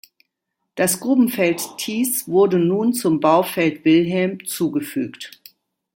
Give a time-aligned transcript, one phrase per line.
[0.73, 5.39] Das Grubenfeld Thies wurde nun zum Baufeld Wilhelm zugefügt.